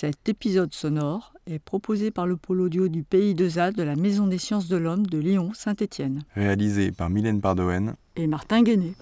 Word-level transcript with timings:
Cet 0.00 0.30
épisode 0.30 0.72
sonore 0.72 1.34
est 1.46 1.58
proposé 1.58 2.10
par 2.10 2.26
le 2.26 2.38
pôle 2.38 2.62
audio 2.62 2.88
du 2.88 3.02
Pays 3.02 3.34
de 3.34 3.46
ZAD 3.46 3.74
de 3.74 3.82
la 3.82 3.96
Maison 3.96 4.26
des 4.28 4.38
sciences 4.38 4.66
de 4.66 4.78
l'homme 4.78 5.06
de 5.06 5.18
Lyon-Saint-Étienne 5.18 6.22
Réalisé 6.34 6.90
par 6.90 7.10
Mylène 7.10 7.42
Pardoen. 7.42 7.96
et 8.16 8.26
Martin 8.26 8.62
Guéné. 8.62 8.94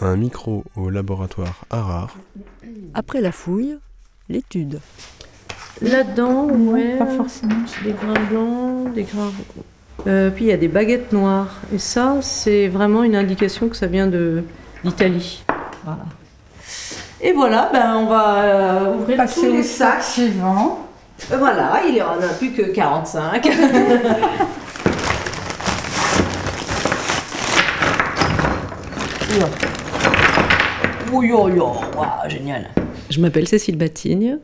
Un 0.00 0.16
micro 0.16 0.64
au 0.76 0.88
laboratoire 0.88 1.62
Harare. 1.68 2.16
Après 2.94 3.20
la 3.20 3.30
fouille, 3.30 3.76
l'étude. 4.30 4.80
Là-dedans, 5.82 6.48
ouais, 6.48 6.96
Pas 6.96 7.04
forcément. 7.04 7.64
des 7.84 7.92
grains 7.92 8.24
blancs, 8.30 8.94
des 8.94 9.02
grains. 9.02 9.32
Euh, 10.06 10.30
puis 10.30 10.46
il 10.46 10.48
y 10.48 10.52
a 10.52 10.56
des 10.56 10.68
baguettes 10.68 11.12
noires. 11.12 11.60
Et 11.70 11.78
ça, 11.78 12.16
c'est 12.22 12.68
vraiment 12.68 13.02
une 13.02 13.14
indication 13.14 13.68
que 13.68 13.76
ça 13.76 13.88
vient 13.88 14.06
de 14.06 14.42
d'Italie. 14.84 15.44
Voilà. 15.84 16.04
Et 17.22 17.32
voilà, 17.32 17.68
ben 17.72 17.96
on 17.96 18.06
va 18.06 18.42
euh, 18.42 18.94
ouvrir 18.94 19.16
Passer 19.18 19.40
tous 19.40 19.46
au 19.48 19.52
les 19.52 19.62
sac 19.62 20.02
sacs. 20.02 20.02
suivant. 20.02 20.86
Euh, 21.30 21.36
Voilà, 21.38 21.82
il 21.86 21.94
n'y 21.94 22.02
en 22.02 22.18
a 22.20 22.28
plus 22.38 22.52
que 22.52 22.62
45. 22.62 23.46
Oh 31.12 31.22
yo 31.22 31.48
yo, 31.48 31.74
waouh, 31.96 32.28
génial. 32.28 32.68
Je 33.10 33.20
m'appelle 33.20 33.48
Cécile 33.48 33.76
Batigne. 33.76 34.38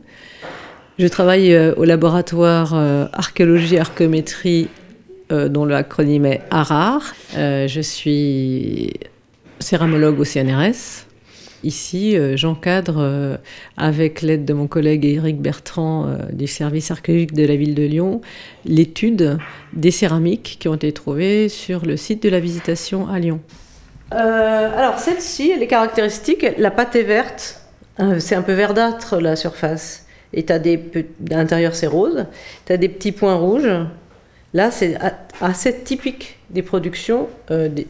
Je 0.99 1.07
travaille 1.07 1.53
euh, 1.53 1.73
au 1.75 1.85
laboratoire 1.85 2.73
euh, 2.73 3.05
archéologie 3.13 3.77
archéométrie 3.79 4.67
euh, 5.31 5.47
dont 5.47 5.65
l'acronyme 5.65 6.25
est 6.25 6.41
ARAR. 6.51 7.01
Euh, 7.37 7.67
je 7.67 7.81
suis 7.81 8.93
céramologue 9.59 10.19
au 10.19 10.25
CNRS. 10.25 11.05
Ici, 11.63 12.15
euh, 12.15 12.37
j'encadre 12.37 12.97
euh, 12.99 13.37
avec 13.77 14.21
l'aide 14.21 14.45
de 14.45 14.53
mon 14.53 14.67
collègue 14.67 15.05
Éric 15.05 15.41
Bertrand 15.41 16.05
euh, 16.07 16.17
du 16.31 16.45
service 16.45 16.91
archéologique 16.91 17.33
de 17.33 17.45
la 17.45 17.55
ville 17.55 17.73
de 17.73 17.83
Lyon 17.83 18.21
l'étude 18.63 19.39
des 19.73 19.91
céramiques 19.91 20.57
qui 20.59 20.67
ont 20.67 20.75
été 20.75 20.91
trouvées 20.91 21.49
sur 21.49 21.85
le 21.85 21.97
site 21.97 22.21
de 22.23 22.29
la 22.29 22.39
visitation 22.39 23.07
à 23.09 23.17
Lyon. 23.19 23.41
Alors 24.11 24.99
celle-ci, 24.99 25.51
elle 25.51 25.63
est 25.63 25.67
caractéristique. 25.67 26.45
La 26.57 26.71
pâte 26.71 26.95
est 26.95 27.03
verte. 27.03 27.61
Euh, 27.99 28.19
c'est 28.19 28.35
un 28.35 28.43
peu 28.43 28.53
verdâtre 28.53 29.19
la 29.19 29.35
surface. 29.35 30.05
Et 30.33 30.43
t'as 30.43 30.59
des 30.59 30.77
pe- 30.77 31.05
à 31.31 31.37
l'intérieur 31.37 31.75
c'est 31.75 31.87
rose. 31.87 32.25
Tu 32.65 32.73
as 32.73 32.77
des 32.77 32.87
petits 32.89 33.11
points 33.11 33.35
rouges. 33.35 33.69
Là, 34.53 34.71
c'est 34.71 34.97
assez 35.41 35.79
typique 35.83 36.37
des 36.51 36.61
productions 36.61 37.27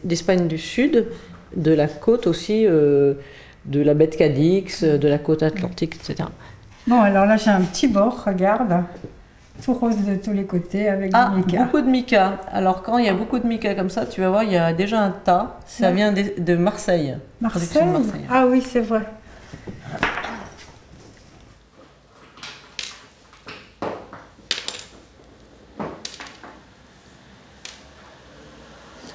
d'Espagne 0.02 0.48
du 0.48 0.58
Sud, 0.58 1.06
de 1.54 1.70
la 1.70 1.86
côte 1.86 2.26
aussi, 2.26 2.66
de 3.68 3.80
la 3.82 3.94
baie 3.94 4.06
de 4.08 4.14
Cadix, 4.16 4.82
de 4.82 5.08
la 5.08 5.18
côte 5.18 5.42
atlantique, 5.42 5.94
etc. 5.96 6.28
Bon, 6.86 7.00
alors 7.00 7.26
là, 7.26 7.36
j'ai 7.36 7.50
un 7.50 7.60
petit 7.60 7.86
bord, 7.86 8.24
regarde. 8.26 8.82
Tout 9.64 9.74
rose 9.74 9.96
de 9.96 10.14
tous 10.14 10.32
les 10.32 10.44
côtés 10.44 10.88
avec 10.88 11.10
Ah, 11.14 11.30
du 11.34 11.38
mica. 11.44 11.64
beaucoup 11.64 11.80
de 11.80 11.88
mica. 11.90 12.38
Alors 12.52 12.82
quand 12.82 12.96
il 12.98 13.06
y 13.06 13.08
a 13.08 13.14
beaucoup 13.14 13.40
de 13.40 13.46
mica 13.46 13.74
comme 13.74 13.90
ça, 13.90 14.06
tu 14.06 14.20
vas 14.20 14.28
voir, 14.30 14.44
il 14.44 14.52
y 14.52 14.56
a 14.56 14.72
déjà 14.72 15.00
un 15.00 15.10
tas. 15.10 15.58
Ça 15.66 15.88
Ouais. 15.88 15.94
vient 15.94 16.12
de, 16.12 16.22
de 16.38 16.54
Marseille. 16.54 17.16
Marseille. 17.40 17.60
Production 17.68 17.86
de 17.86 18.04
Marseille. 18.04 18.24
Ah 18.30 18.46
oui, 18.46 18.62
c'est 18.64 18.80
vrai. 18.80 19.02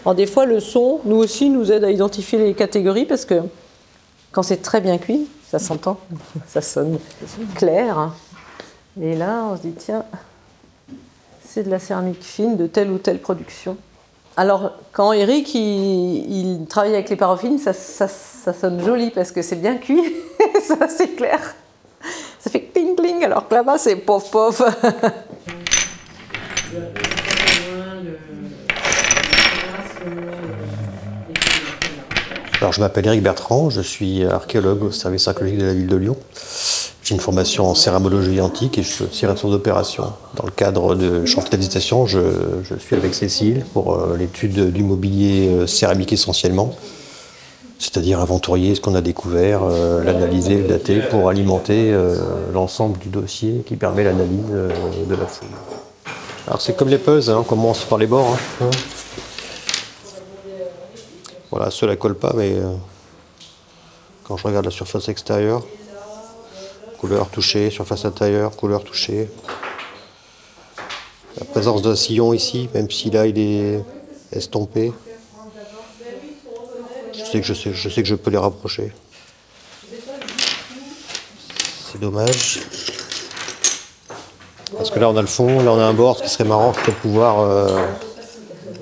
Alors 0.06 0.16
des 0.16 0.26
fois, 0.28 0.46
le 0.46 0.60
son, 0.60 1.00
nous 1.06 1.16
aussi, 1.16 1.50
nous 1.50 1.72
aide 1.72 1.84
à 1.84 1.92
identifier 1.92 2.38
les 2.40 2.54
catégories 2.54 3.06
parce 3.06 3.26
que 3.26 3.36
quand 4.34 4.44
c'est 4.44 4.58
très 4.62 4.82
bien 4.82 4.98
cuit, 4.98 5.28
ça 5.50 5.60
s'entend, 5.60 5.98
ça 6.48 6.60
sonne 6.62 7.00
clair. 7.56 8.12
Et 9.02 9.16
là, 9.16 9.46
on 9.52 9.56
se 9.58 9.62
dit, 9.62 9.72
tiens, 9.74 10.04
c'est 11.48 11.64
de 11.64 11.70
la 11.70 11.80
céramique 11.80 12.22
fine 12.24 12.58
de 12.58 12.68
telle 12.68 12.92
ou 12.92 12.98
telle 12.98 13.20
production. 13.20 13.78
Alors, 14.36 14.72
quand 14.92 15.14
Eric, 15.14 15.54
il, 15.56 15.62
il 16.62 16.66
travaille 16.66 16.94
avec 16.96 17.10
les 17.10 17.16
paraffines, 17.16 17.60
ça, 17.60 17.72
ça- 17.74 18.08
ça 18.08 18.52
sonne 18.54 18.84
joli 18.84 19.10
parce 19.12 19.32
que 19.32 19.42
c'est 19.42 19.56
bien 19.56 19.76
cuit, 19.78 20.04
ça 20.64 20.88
c'est 20.90 21.16
clair. 21.16 21.40
Ça 22.40 22.50
fait 22.50 22.62
cling 22.64 22.96
cling, 22.96 23.24
alors 23.24 23.48
que 23.48 23.54
là-bas, 23.54 23.78
c'est 23.78 23.96
pof 23.96 24.30
pof. 24.32 24.62
Alors, 32.64 32.72
je 32.72 32.80
m'appelle 32.80 33.06
Eric 33.08 33.22
Bertrand, 33.22 33.70
je 33.70 33.82
suis 33.82 34.24
archéologue 34.24 34.84
au 34.84 34.92
service 34.92 35.28
archéologique 35.28 35.60
de 35.60 35.66
la 35.66 35.74
ville 35.74 35.88
de 35.88 35.98
Lyon. 35.98 36.16
J'ai 37.04 37.14
une 37.14 37.20
formation 37.20 37.66
en 37.70 37.76
céramologie 37.76 38.40
antique 38.40 38.78
et 38.78 38.84
je 38.84 38.88
suis 38.88 39.04
aussi 39.04 39.26
responsable 39.26 39.52
d'opération. 39.52 40.14
Dans 40.38 40.46
le 40.46 40.52
cadre 40.52 40.96
de 40.96 41.26
chantier 41.26 41.50
de 41.50 41.58
visitation, 41.58 42.06
je, 42.06 42.22
je 42.64 42.76
suis 42.76 42.96
avec 42.96 43.16
Cécile 43.16 43.66
pour 43.74 43.96
euh, 43.96 44.16
l'étude 44.18 44.72
du 44.72 44.82
mobilier 44.82 45.50
euh, 45.50 45.68
céramique 45.68 46.14
essentiellement, 46.14 46.74
c'est-à-dire 47.80 48.22
inventorier 48.22 48.76
ce 48.76 48.80
qu'on 48.80 48.96
a 48.96 49.02
découvert, 49.02 49.64
euh, 49.70 50.02
l'analyser, 50.02 50.56
le 50.56 50.70
dater 50.70 51.02
pour 51.02 51.28
alimenter 51.28 51.94
l'ensemble 52.54 52.98
du 52.98 53.10
dossier 53.10 53.62
qui 53.68 53.76
permet 53.76 54.06
l'analyse 54.06 54.48
de 55.10 55.16
la 55.16 55.26
fouille. 55.26 55.50
Alors 56.48 56.62
c'est 56.62 56.78
comme 56.78 56.88
les 56.88 56.98
puzzles, 56.98 57.34
hein, 57.34 57.40
on 57.40 57.44
commence 57.44 57.84
par 57.84 57.98
les 57.98 58.08
bords. 58.08 58.38
hein. 58.62 58.70
Voilà, 61.56 61.70
cela 61.70 61.96
colle 61.96 62.16
pas, 62.16 62.34
mais 62.36 62.54
euh, 62.54 62.74
quand 64.24 64.38
je 64.38 64.48
regarde 64.48 64.66
la 64.66 64.72
surface 64.72 65.08
extérieure, 65.08 65.64
couleur 66.98 67.30
touchée, 67.30 67.70
surface 67.70 68.06
intérieure, 68.06 68.56
couleur 68.56 68.84
touchée. 68.84 69.30
La 71.38 71.46
présence 71.46 71.84
d'un 71.84 71.96
sillon 71.96 72.34
ici, 72.34 72.70
même 72.74 72.90
si 72.90 73.12
là 73.12 73.28
il 73.28 73.38
est 73.38 73.86
estompé. 74.32 74.94
Je 77.14 77.24
sais 77.24 77.40
que 77.40 77.46
je, 77.46 77.54
sais, 77.54 78.02
que 78.02 78.10
je 78.10 78.16
peux 78.16 78.32
les 78.32 78.40
rapprocher. 78.40 78.92
C'est 81.92 82.00
dommage. 82.00 82.62
Parce 84.76 84.90
que 84.90 84.98
là 84.98 85.08
on 85.08 85.18
a 85.18 85.22
le 85.22 85.28
fond, 85.28 85.62
là 85.62 85.72
on 85.72 85.80
a 85.80 85.86
un 85.86 85.94
bord, 85.94 86.18
ce 86.18 86.24
qui 86.24 86.30
serait 86.30 86.46
marrant, 86.46 86.72
de 86.72 86.92
pouvoir 86.94 87.42
euh, 87.42 87.86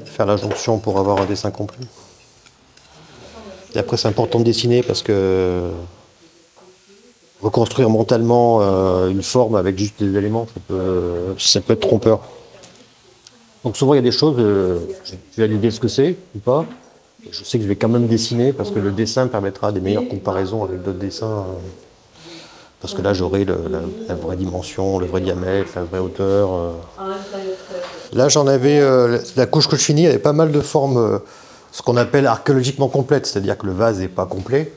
faire 0.05 0.25
la 0.25 0.37
jonction 0.37 0.79
pour 0.79 0.97
avoir 0.99 1.19
un 1.19 1.25
dessin 1.25 1.51
complet. 1.51 1.85
Et 3.75 3.79
après, 3.79 3.97
c'est 3.97 4.07
important 4.07 4.39
de 4.39 4.43
dessiner 4.43 4.83
parce 4.83 5.01
que 5.01 5.69
reconstruire 7.41 7.89
mentalement 7.89 8.59
euh, 8.61 9.09
une 9.09 9.23
forme 9.23 9.55
avec 9.55 9.77
juste 9.77 10.01
des 10.03 10.15
éléments, 10.17 10.45
ça 10.53 10.59
peut, 10.67 11.35
ça 11.37 11.61
peut 11.61 11.73
être 11.73 11.79
trompeur. 11.79 12.19
Donc 13.63 13.77
souvent, 13.77 13.93
il 13.93 13.97
y 13.97 13.99
a 13.99 14.03
des 14.03 14.11
choses, 14.11 14.35
euh, 14.39 14.79
je 15.05 15.11
vais 15.41 15.47
valider 15.47 15.71
ce 15.71 15.79
que 15.79 15.87
c'est 15.87 16.15
ou 16.35 16.39
pas. 16.39 16.65
Je 17.31 17.43
sais 17.43 17.57
que 17.59 17.63
je 17.63 17.69
vais 17.69 17.75
quand 17.75 17.87
même 17.89 18.07
dessiner 18.07 18.51
parce 18.51 18.71
que 18.71 18.79
le 18.79 18.91
dessin 18.91 19.27
permettra 19.27 19.71
des 19.71 19.79
meilleures 19.79 20.07
comparaisons 20.07 20.63
avec 20.63 20.81
d'autres 20.83 20.97
dessins. 20.99 21.45
euh, 21.47 22.29
parce 22.81 22.95
que 22.95 23.01
là, 23.03 23.13
j'aurai 23.13 23.45
la, 23.45 23.53
la 24.07 24.15
vraie 24.15 24.35
dimension, 24.35 24.97
le 24.97 25.05
vrai 25.05 25.21
diamètre, 25.21 25.69
la 25.75 25.83
vraie 25.83 25.99
hauteur. 25.99 26.49
euh. 26.51 26.71
Là, 28.13 28.27
j'en 28.27 28.47
avais. 28.47 28.81
la 29.35 29.45
couche 29.45 29.67
que 29.67 29.75
je 29.77 29.83
finis, 29.83 30.01
il 30.01 30.05
y 30.05 30.07
avait 30.07 30.17
pas 30.17 30.33
mal 30.33 30.51
de 30.51 30.59
formes, 30.61 31.19
ce 31.71 31.81
qu'on 31.81 31.97
appelle 31.97 32.27
archéologiquement 32.27 32.87
complètes, 32.89 33.25
c'est-à-dire 33.25 33.57
que 33.57 33.65
le 33.65 33.71
vase 33.73 33.99
n'est 33.99 34.07
pas 34.07 34.25
complet, 34.25 34.71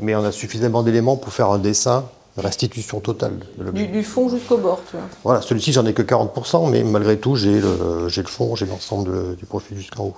mais 0.00 0.14
on 0.14 0.24
a 0.24 0.32
suffisamment 0.32 0.82
d'éléments 0.82 1.16
pour 1.16 1.32
faire 1.32 1.50
un 1.50 1.58
dessin, 1.58 2.04
une 2.36 2.42
restitution 2.42 3.00
totale 3.00 3.38
de 3.58 3.64
l'objet. 3.64 3.86
Du, 3.86 3.92
du 3.92 4.02
fond 4.02 4.28
jusqu'au 4.28 4.58
bord, 4.58 4.80
tu 4.90 4.96
vois. 4.96 5.06
Voilà, 5.24 5.40
celui-ci, 5.42 5.72
j'en 5.72 5.86
ai 5.86 5.94
que 5.94 6.02
40%, 6.02 6.68
mais 6.70 6.82
malgré 6.82 7.16
tout, 7.18 7.36
j'ai 7.36 7.60
le, 7.60 8.08
fond, 8.26 8.56
j'ai 8.56 8.66
l'ensemble 8.66 9.10
de- 9.10 9.34
du 9.36 9.46
profil 9.46 9.78
jusqu'en 9.78 10.04
haut. 10.06 10.16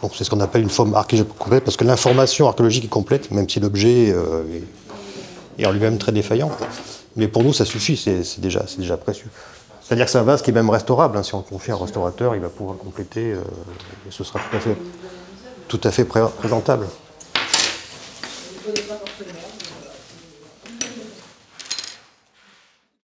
Donc, 0.00 0.12
c'est 0.16 0.22
ce 0.22 0.30
qu'on 0.30 0.40
appelle 0.40 0.62
une 0.62 0.70
forme 0.70 0.94
archéologique 0.94 1.36
complète, 1.36 1.64
parce 1.64 1.76
que 1.76 1.84
l'information 1.84 2.46
archéologique 2.48 2.84
est 2.84 2.88
complète, 2.88 3.30
même 3.32 3.48
si 3.48 3.58
l'objet 3.58 4.12
euh, 4.12 4.44
est, 5.58 5.62
est 5.62 5.66
en 5.66 5.72
lui-même 5.72 5.98
très 5.98 6.12
défaillant. 6.12 6.50
Mais 7.16 7.26
pour 7.26 7.42
nous, 7.42 7.52
ça 7.52 7.64
suffit, 7.64 7.96
c'est 7.96 8.22
c'est 8.22 8.40
déjà, 8.40 8.64
c'est 8.68 8.78
déjà 8.78 8.96
précieux. 8.96 9.28
C'est-à-dire 9.88 10.04
que 10.04 10.10
c'est 10.10 10.18
un 10.18 10.22
vase 10.22 10.42
qui 10.42 10.50
est 10.50 10.52
même 10.52 10.68
restaurable. 10.68 11.16
hein. 11.16 11.22
Si 11.22 11.34
on 11.34 11.40
confie 11.40 11.70
à 11.70 11.74
un 11.74 11.78
restaurateur, 11.78 12.34
il 12.34 12.42
va 12.42 12.50
pouvoir 12.50 12.74
le 12.74 12.78
compléter, 12.78 13.32
euh, 13.32 13.40
et 14.06 14.10
ce 14.10 14.22
sera 14.22 14.38
tout 15.66 15.80
à 15.82 15.90
fait, 15.90 16.04
présentable. 16.04 16.86